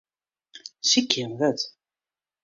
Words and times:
Sykje 0.89 1.19
in 1.25 1.33
wurd. 1.39 1.59